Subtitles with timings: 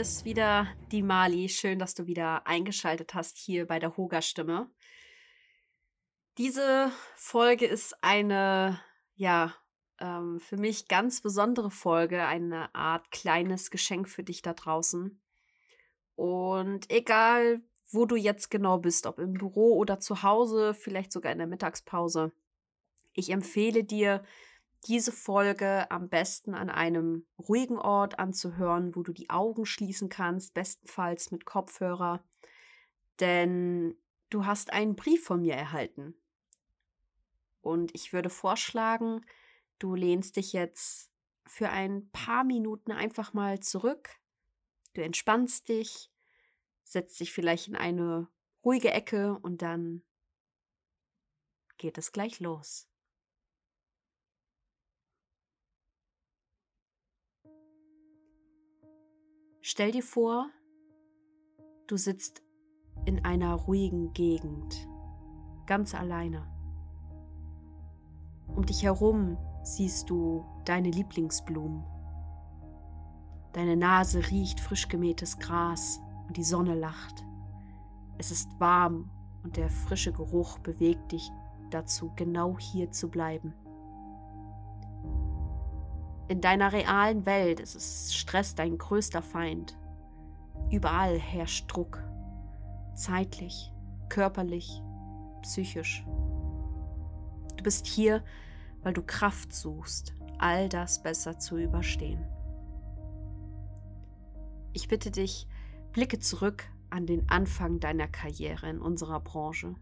[0.00, 1.50] ist wieder die Mali.
[1.50, 4.70] Schön, dass du wieder eingeschaltet hast hier bei der Hoga-Stimme.
[6.38, 8.80] Diese Folge ist eine,
[9.16, 9.54] ja,
[9.98, 15.20] ähm, für mich ganz besondere Folge, eine Art kleines Geschenk für dich da draußen.
[16.14, 21.30] Und egal, wo du jetzt genau bist, ob im Büro oder zu Hause, vielleicht sogar
[21.30, 22.32] in der Mittagspause,
[23.12, 24.24] ich empfehle dir,
[24.86, 30.54] diese Folge am besten an einem ruhigen Ort anzuhören, wo du die Augen schließen kannst,
[30.54, 32.24] bestenfalls mit Kopfhörer.
[33.20, 33.96] Denn
[34.30, 36.14] du hast einen Brief von mir erhalten.
[37.60, 39.24] Und ich würde vorschlagen,
[39.78, 41.10] du lehnst dich jetzt
[41.46, 44.08] für ein paar Minuten einfach mal zurück.
[44.94, 46.10] Du entspannst dich,
[46.84, 48.28] setzt dich vielleicht in eine
[48.64, 50.02] ruhige Ecke und dann
[51.76, 52.88] geht es gleich los.
[59.62, 60.48] Stell dir vor,
[61.86, 62.42] du sitzt
[63.04, 64.88] in einer ruhigen Gegend,
[65.66, 66.46] ganz alleine.
[68.46, 71.84] Um dich herum siehst du deine Lieblingsblumen.
[73.52, 77.22] Deine Nase riecht frisch gemähtes Gras und die Sonne lacht.
[78.16, 79.10] Es ist warm
[79.42, 81.30] und der frische Geruch bewegt dich
[81.68, 83.52] dazu, genau hier zu bleiben.
[86.30, 89.76] In deiner realen Welt ist es Stress dein größter Feind.
[90.70, 92.04] Überall herrscht Druck.
[92.94, 93.72] Zeitlich,
[94.08, 94.80] körperlich,
[95.42, 96.04] psychisch.
[97.56, 98.22] Du bist hier,
[98.84, 102.24] weil du Kraft suchst, all das besser zu überstehen.
[104.72, 105.48] Ich bitte dich,
[105.90, 109.74] blicke zurück an den Anfang deiner Karriere in unserer Branche.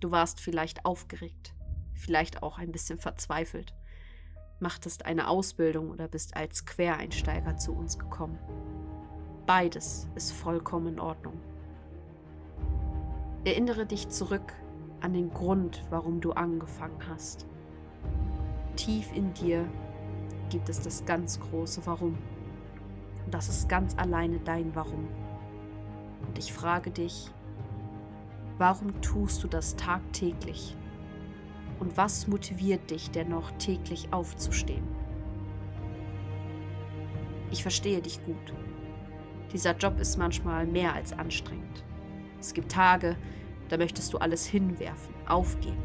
[0.00, 1.54] Du warst vielleicht aufgeregt,
[1.92, 3.74] vielleicht auch ein bisschen verzweifelt
[4.60, 8.38] machtest eine Ausbildung oder bist als Quereinsteiger zu uns gekommen.
[9.46, 11.40] Beides ist vollkommen in Ordnung.
[13.44, 14.52] Erinnere dich zurück
[15.00, 17.46] an den Grund, warum du angefangen hast.
[18.76, 19.64] Tief in dir
[20.50, 22.18] gibt es das ganz große Warum.
[23.24, 25.08] Und das ist ganz alleine dein Warum.
[26.26, 27.30] Und ich frage dich,
[28.58, 30.76] warum tust du das tagtäglich?
[31.78, 34.86] Und was motiviert dich dennoch täglich aufzustehen?
[37.50, 38.54] Ich verstehe dich gut.
[39.52, 41.84] Dieser Job ist manchmal mehr als anstrengend.
[42.40, 43.16] Es gibt Tage,
[43.68, 45.82] da möchtest du alles hinwerfen, aufgeben,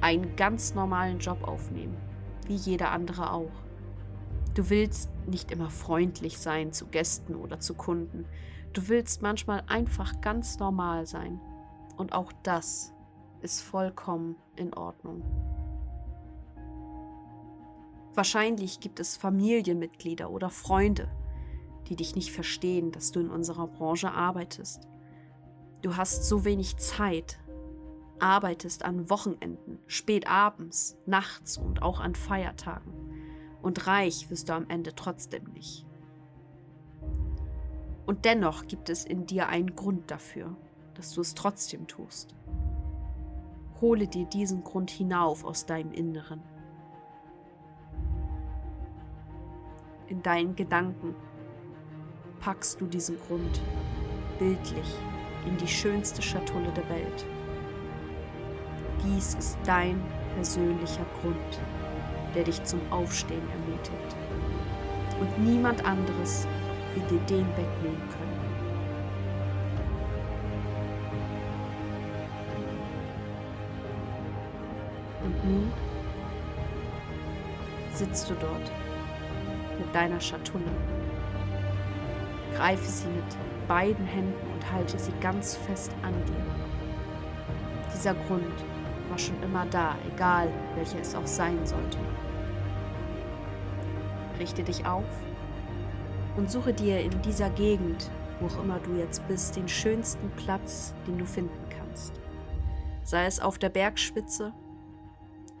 [0.00, 1.96] einen ganz normalen Job aufnehmen,
[2.46, 3.50] wie jeder andere auch.
[4.54, 8.26] Du willst nicht immer freundlich sein zu Gästen oder zu Kunden.
[8.72, 11.40] Du willst manchmal einfach ganz normal sein.
[11.96, 12.92] Und auch das
[13.42, 15.22] ist vollkommen in Ordnung.
[18.14, 21.08] Wahrscheinlich gibt es Familienmitglieder oder Freunde,
[21.88, 24.86] die dich nicht verstehen, dass du in unserer Branche arbeitest.
[25.80, 27.38] Du hast so wenig Zeit,
[28.18, 32.92] arbeitest an Wochenenden, spät abends, nachts und auch an Feiertagen.
[33.62, 35.86] Und reich wirst du am Ende trotzdem nicht.
[38.06, 40.56] Und dennoch gibt es in dir einen Grund dafür,
[40.94, 42.34] dass du es trotzdem tust.
[43.82, 46.40] Hole dir diesen Grund hinauf aus deinem Inneren.
[50.06, 51.16] In deinen Gedanken
[52.38, 53.60] packst du diesen Grund
[54.38, 54.86] bildlich
[55.46, 57.26] in die schönste Schatulle der Welt.
[59.04, 60.00] Dies ist dein
[60.36, 61.60] persönlicher Grund,
[62.36, 64.16] der dich zum Aufstehen ermutigt.
[65.20, 66.46] Und niemand anderes
[66.94, 68.41] wird dir den wegnehmen können.
[75.44, 75.72] Nun
[77.92, 78.72] sitzt du dort
[79.78, 80.64] mit deiner Schatulle.
[82.54, 83.24] Greife sie mit
[83.68, 86.44] beiden Händen und halte sie ganz fest an dir.
[87.94, 88.64] Dieser Grund
[89.08, 91.98] war schon immer da, egal welcher es auch sein sollte.
[94.38, 95.04] Richte dich auf
[96.36, 98.10] und suche dir in dieser Gegend,
[98.40, 102.14] wo auch immer du jetzt bist, den schönsten Platz, den du finden kannst.
[103.04, 104.52] Sei es auf der Bergspitze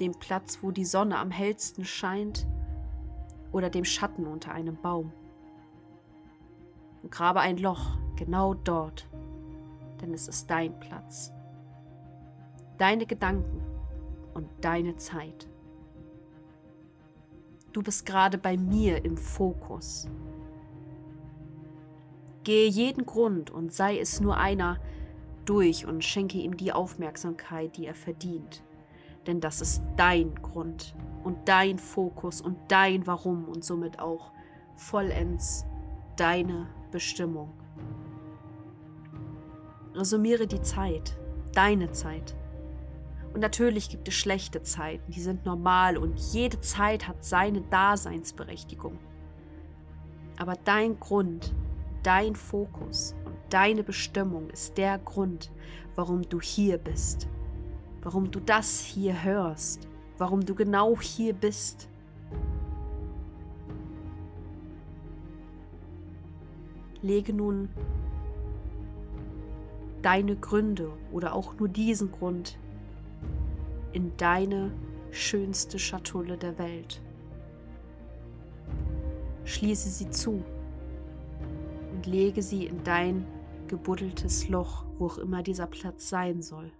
[0.00, 2.46] dem Platz, wo die Sonne am hellsten scheint,
[3.52, 5.12] oder dem Schatten unter einem Baum.
[7.02, 9.08] Und grabe ein Loch genau dort,
[10.00, 11.32] denn es ist dein Platz.
[12.78, 13.62] Deine Gedanken
[14.34, 15.48] und deine Zeit.
[17.72, 20.08] Du bist gerade bei mir im Fokus.
[22.44, 24.78] Gehe jeden Grund und sei es nur einer
[25.44, 28.62] durch und schenke ihm die Aufmerksamkeit, die er verdient
[29.30, 34.32] denn das ist dein Grund und dein Fokus und dein Warum und somit auch
[34.74, 35.64] vollends
[36.16, 37.52] deine Bestimmung.
[39.94, 41.16] Resümiere die Zeit,
[41.52, 42.34] deine Zeit.
[43.32, 48.98] Und natürlich gibt es schlechte Zeiten, die sind normal und jede Zeit hat seine Daseinsberechtigung.
[50.38, 51.54] Aber dein Grund,
[52.02, 55.52] dein Fokus und deine Bestimmung ist der Grund,
[55.94, 57.28] warum du hier bist,
[58.02, 59.88] warum du das hier hörst,
[60.18, 61.88] warum du genau hier bist.
[67.02, 67.68] Lege nun
[70.02, 72.58] deine Gründe oder auch nur diesen Grund
[73.92, 74.70] in deine
[75.10, 77.02] schönste Schatulle der Welt.
[79.44, 80.44] Schließe sie zu
[81.92, 83.26] und lege sie in dein
[83.66, 86.70] gebuddeltes Loch, wo auch immer dieser Platz sein soll.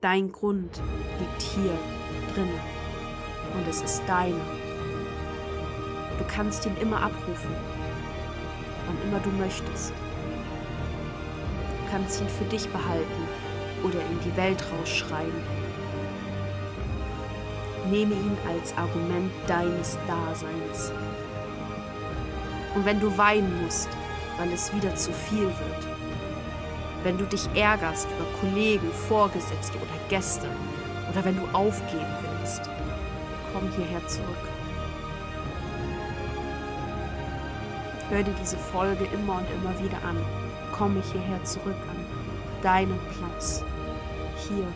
[0.00, 0.80] Dein Grund
[1.18, 1.76] liegt hier
[2.32, 2.60] drinnen
[3.52, 4.36] und es ist deiner.
[6.16, 7.50] Du kannst ihn immer abrufen,
[8.86, 9.90] wann immer du möchtest.
[9.90, 13.28] Du kannst ihn für dich behalten
[13.82, 15.32] oder in die Welt rausschreien.
[17.90, 20.92] Nehme ihn als Argument deines Daseins.
[22.76, 23.88] Und wenn du weinen musst,
[24.38, 25.97] weil es wieder zu viel wird,
[27.02, 30.48] wenn du dich ärgerst über Kollegen, Vorgesetzte oder Gäste
[31.10, 32.62] oder wenn du aufgeben willst,
[33.52, 34.48] komm hierher zurück.
[38.10, 40.16] Hör dir diese Folge immer und immer wieder an.
[40.72, 41.98] Komme hierher zurück an
[42.62, 43.64] deinen Platz
[44.48, 44.66] hier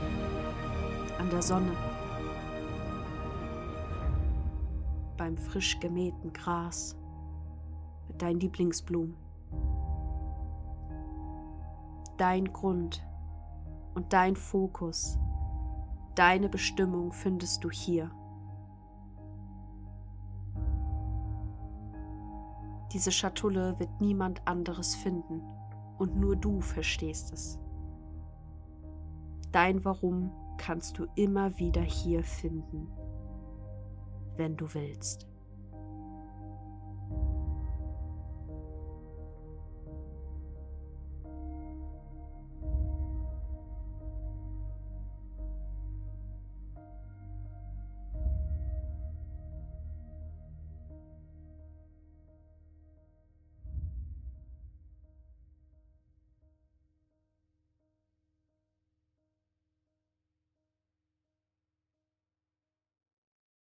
[1.18, 1.72] an der Sonne,
[5.16, 6.96] beim frisch gemähten Gras
[8.08, 9.21] mit deinen Lieblingsblumen.
[12.22, 13.04] Dein Grund
[13.94, 15.18] und dein Fokus,
[16.14, 18.12] deine Bestimmung findest du hier.
[22.92, 25.42] Diese Schatulle wird niemand anderes finden
[25.98, 27.58] und nur du verstehst es.
[29.50, 32.86] Dein Warum kannst du immer wieder hier finden,
[34.36, 35.26] wenn du willst.